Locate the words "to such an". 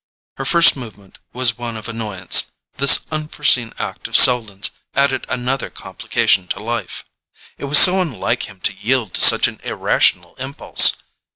9.13-9.59